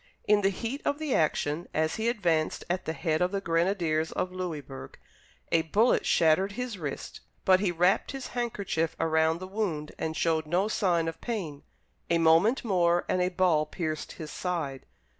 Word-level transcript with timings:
In 0.27 0.41
the 0.41 0.49
heat 0.49 0.81
of 0.83 0.97
the 0.97 1.13
action, 1.13 1.67
as 1.75 1.97
he 1.97 2.09
advanced 2.09 2.63
at 2.71 2.85
the 2.85 2.93
head 2.93 3.21
of 3.21 3.31
the 3.31 3.39
grenadiers 3.39 4.11
of 4.11 4.31
Louisburg, 4.31 4.97
a 5.51 5.61
bullet 5.61 6.07
shattered 6.07 6.53
his 6.53 6.79
wrist, 6.79 7.19
but 7.45 7.59
he 7.59 7.71
wrapped 7.71 8.11
his 8.11 8.25
handkerchief 8.29 8.95
about 8.99 9.37
the 9.37 9.47
wound, 9.47 9.91
and 9.99 10.17
showed 10.17 10.47
no 10.47 10.67
sign 10.67 11.07
of 11.07 11.21
pain. 11.21 11.61
A 12.09 12.17
moment 12.17 12.65
more 12.65 13.05
and 13.07 13.21
a 13.21 13.29
ball 13.29 13.67
pierced 13.67 14.13
his 14.13 14.31
side. 14.31 14.87